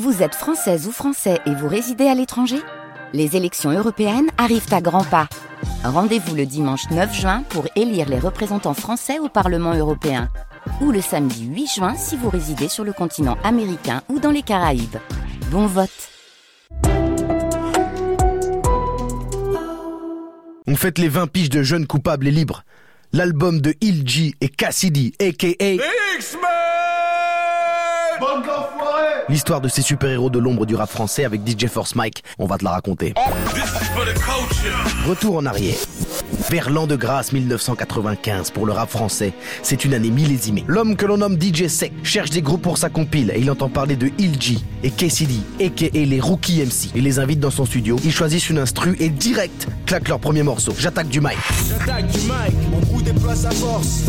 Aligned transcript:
Vous 0.00 0.22
êtes 0.22 0.34
française 0.34 0.86
ou 0.86 0.90
français 0.90 1.38
et 1.44 1.54
vous 1.54 1.68
résidez 1.68 2.06
à 2.06 2.14
l'étranger? 2.14 2.56
Les 3.12 3.36
élections 3.36 3.70
européennes 3.70 4.30
arrivent 4.38 4.72
à 4.72 4.80
grands 4.80 5.04
pas. 5.04 5.28
Rendez-vous 5.84 6.34
le 6.34 6.46
dimanche 6.46 6.88
9 6.90 7.14
juin 7.14 7.42
pour 7.50 7.66
élire 7.76 8.08
les 8.08 8.18
représentants 8.18 8.72
français 8.72 9.18
au 9.18 9.28
Parlement 9.28 9.74
européen. 9.74 10.30
Ou 10.80 10.92
le 10.92 11.02
samedi 11.02 11.44
8 11.44 11.66
juin 11.66 11.94
si 11.94 12.16
vous 12.16 12.30
résidez 12.30 12.68
sur 12.68 12.84
le 12.84 12.94
continent 12.94 13.36
américain 13.44 14.00
ou 14.08 14.18
dans 14.18 14.30
les 14.30 14.40
Caraïbes. 14.40 14.96
Bon 15.50 15.66
vote 15.66 15.90
On 20.66 20.74
fête 20.74 20.98
les 20.98 21.08
20 21.08 21.26
piges 21.26 21.50
de 21.50 21.62
jeunes 21.62 21.86
coupables 21.86 22.28
et 22.28 22.30
libres. 22.30 22.64
L'album 23.12 23.60
de 23.60 23.74
Il 23.82 24.08
G 24.08 24.34
et 24.40 24.48
Cassidy, 24.48 25.12
a.k.a. 25.20 26.71
L'histoire 29.28 29.60
de 29.60 29.68
ces 29.68 29.82
super-héros 29.82 30.30
de 30.30 30.38
l'ombre 30.38 30.66
du 30.66 30.74
rap 30.74 30.90
français 30.90 31.24
avec 31.24 31.40
DJ 31.46 31.66
Force 31.66 31.94
Mike, 31.94 32.22
on 32.38 32.46
va 32.46 32.58
te 32.58 32.64
la 32.64 32.70
raconter. 32.70 33.14
Retour 35.06 35.36
en 35.36 35.46
arrière. 35.46 35.76
Vers 36.50 36.70
l'an 36.70 36.86
de 36.86 36.96
grâce 36.96 37.32
1995 37.32 38.50
pour 38.50 38.66
le 38.66 38.72
rap 38.72 38.90
français, 38.90 39.32
c'est 39.62 39.84
une 39.84 39.94
année 39.94 40.10
millésimée. 40.10 40.64
L'homme 40.66 40.96
que 40.96 41.06
l'on 41.06 41.18
nomme 41.18 41.40
DJ 41.40 41.68
Sec 41.68 41.92
cherche 42.02 42.30
des 42.30 42.42
groupes 42.42 42.62
pour 42.62 42.78
sa 42.78 42.90
compile 42.90 43.32
et 43.34 43.40
il 43.40 43.50
entend 43.50 43.68
parler 43.68 43.96
de 43.96 44.10
Il 44.18 44.40
G 44.40 44.58
et 44.82 44.90
KCD, 44.90 45.36
aka 45.64 45.86
les 45.92 46.20
Rookie 46.20 46.62
MC. 46.62 46.90
Il 46.94 47.04
les 47.04 47.18
invite 47.18 47.40
dans 47.40 47.50
son 47.50 47.64
studio, 47.64 47.96
ils 48.04 48.12
choisissent 48.12 48.50
une 48.50 48.58
instru 48.58 48.96
et 48.98 49.08
direct 49.08 49.68
claquent 49.86 50.08
leur 50.08 50.18
premier 50.18 50.42
morceau. 50.42 50.74
J'attaque 50.78 51.08
du 51.08 51.20
mic. 51.20 51.38
J'attaque 51.68 52.06
du 52.08 52.18
mic, 52.20 52.70
mon 52.70 52.80
coup 52.86 53.02
déplace 53.02 53.44
à 53.44 53.50
force. 53.50 54.02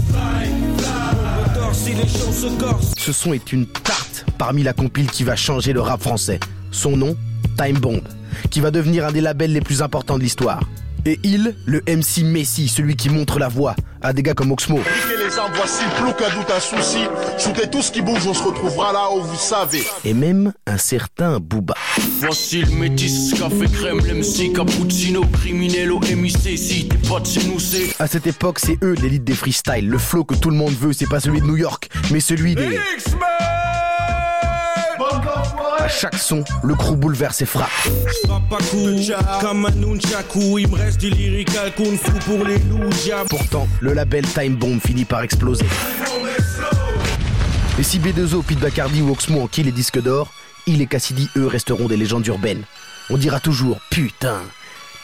Ce 2.98 3.14
son 3.14 3.34
est 3.34 3.54
une 3.54 3.66
tarte 3.66 4.26
parmi 4.38 4.64
la 4.64 4.74
compile 4.74 5.10
qui 5.10 5.24
va 5.24 5.36
changer 5.36 5.74
le 5.74 5.82
rap 5.82 6.02
français. 6.02 6.40
Son 6.72 6.98
nom, 6.98 7.16
Time 7.58 7.80
Bomb, 7.80 8.02
qui 8.50 8.60
va 8.60 8.72
devenir 8.72 9.06
un 9.06 9.12
des 9.12 9.22
labels 9.22 9.54
les 9.54 9.62
plus 9.62 9.82
importants 9.82 10.18
de 10.18 10.24
l'histoire. 10.24 10.62
Et 11.06 11.20
il, 11.24 11.56
le 11.66 11.82
MC 11.88 12.24
Messi, 12.24 12.68
celui 12.68 12.96
qui 12.96 13.10
montre 13.10 13.40
la 13.40 13.48
voie 13.48 13.76
à 14.04 14.14
des 14.14 14.22
gars 14.22 14.34
comme 14.34 14.52
Oxmo. 14.52 14.80
Les 15.18 15.38
arbres, 15.38 15.56
voici 15.56 15.84
plus 15.98 16.14
qu'un 16.14 16.36
doute, 16.36 16.52
un 16.56 16.60
souci. 16.60 17.06
Shootez 17.40 17.70
tout 17.70 17.82
ce 17.82 17.92
qui 17.92 18.02
bouge, 18.02 18.28
on 18.28 18.34
se 18.34 18.44
retrouvera 18.44 18.92
là 18.94 19.10
où 19.16 19.22
vous 19.22 19.38
savez. 19.38 19.84
Et 20.04 20.14
même 20.14 20.54
un 20.68 20.78
certain 20.78 21.40
Booba. 21.40 21.74
Voici 22.20 22.62
le 22.62 22.72
métis, 22.72 23.34
café 23.34 23.66
crème, 23.72 24.00
l'MC, 24.00 24.54
cappuccino, 24.54 25.26
criminello, 25.32 26.00
MIC, 26.00 26.58
si 26.58 26.88
t'es 26.88 26.98
pas 27.08 27.20
de 27.20 27.26
chez 27.26 27.44
nous, 27.46 27.60
c'est... 27.60 27.90
À 28.00 28.08
cette 28.08 28.28
époque, 28.28 28.60
c'est 28.60 28.78
eux 28.84 28.96
l'élite 29.02 29.24
des 29.24 29.34
freestyles. 29.34 29.88
Le 29.88 29.98
flow 29.98 30.24
que 30.24 30.36
tout 30.36 30.50
le 30.50 30.58
monde 30.58 30.74
veut, 30.74 30.94
c'est 30.94 31.10
pas 31.10 31.20
celui 31.20 31.42
de 31.42 31.46
New 31.46 31.58
York, 31.58 31.90
mais 32.12 32.20
celui 32.20 32.56
des. 32.56 32.78
À 32.78 33.63
chaque 36.00 36.18
son, 36.18 36.44
le 36.64 36.76
crew 36.76 36.96
bouleverse 36.96 37.42
et 37.42 37.46
frappe. 37.46 37.70
Papakou, 38.28 38.90
comme 39.42 39.66
un 39.66 39.72
nunchaku, 39.72 40.60
il 40.60 40.68
me 40.70 40.76
reste 40.76 41.00
du 41.00 41.10
lyrical 41.10 41.74
kung 41.76 41.98
fu 41.98 42.12
pour 42.26 42.46
les 42.46 42.58
loups, 42.60 42.90
Pourtant, 43.30 43.68
le 43.80 43.94
label 43.94 44.26
Time 44.26 44.56
Bomb 44.56 44.80
finit 44.80 45.06
par 45.06 45.22
exploser. 45.22 45.66
Et 47.80 47.84
si 47.84 48.00
B2O, 48.00 48.44
Pete 48.44 48.60
Bacardi 48.60 49.02
ou 49.02 49.12
Oxmo 49.12 49.42
en 49.42 49.50
les 49.58 49.72
disques 49.72 50.02
d'or, 50.02 50.32
il 50.68 50.82
et 50.82 50.88
Cassidy, 50.88 51.30
eux, 51.38 51.48
resteront 51.48 51.88
des 51.88 51.98
légendes 51.98 52.26
urbaines. 52.28 52.64
On 53.10 53.18
dira 53.18 53.40
toujours, 53.40 53.80
putain, 53.90 54.42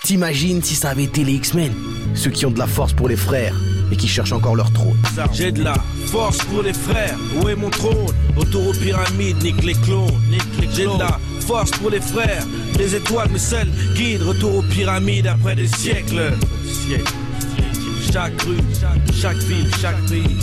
t'imagines 0.03 0.63
si 0.63 0.75
ça 0.75 0.89
avait 0.89 1.03
été 1.03 1.23
les 1.23 1.33
X-Men 1.33 1.73
Ceux 2.13 2.31
qui 2.31 2.45
ont 2.45 2.51
de 2.51 2.59
la 2.59 2.67
force 2.67 2.93
pour 2.93 3.09
les 3.09 3.17
frères 3.17 3.55
et 3.91 3.95
qui 3.95 4.07
cherchent 4.07 4.31
encore 4.31 4.55
leur 4.55 4.71
trône. 4.71 4.97
J'ai 5.33 5.51
de 5.51 5.63
la 5.63 5.75
force 6.07 6.37
pour 6.45 6.63
les 6.63 6.73
frères, 6.73 7.17
où 7.41 7.49
est 7.49 7.55
mon 7.55 7.69
trône? 7.69 8.13
Autour 8.37 8.67
aux 8.69 8.73
pyramides, 8.73 9.41
nique 9.43 9.63
les 9.63 9.73
clones. 9.73 10.13
J'ai 10.73 10.85
de 10.85 10.99
la 10.99 11.19
force 11.39 11.71
pour 11.71 11.89
les 11.89 12.01
frères, 12.01 12.45
les 12.77 12.95
étoiles 12.95 13.29
me 13.29 13.37
seules 13.37 13.69
guident. 13.95 14.23
Retour 14.23 14.57
aux 14.57 14.61
pyramides 14.61 15.27
après 15.27 15.55
des 15.55 15.67
siècles. 15.67 16.33
Chaque 18.11 18.41
rue, 18.41 18.57
chaque 19.21 19.37
ville, 19.37 19.69
chaque 19.79 20.01
pays, 20.07 20.37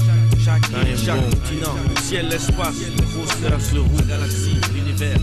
chaque 0.45 0.69
île, 0.69 0.97
chaque 1.05 1.17
continent, 1.17 1.75
le 1.89 2.01
ciel, 2.01 2.29
l'espace, 2.29 2.77
le 2.97 3.03
grosseur, 3.03 3.59
le 3.75 3.81
roux, 3.81 3.99
la 4.09 4.17
galaxie, 4.17 4.61
l'univers, 4.73 5.19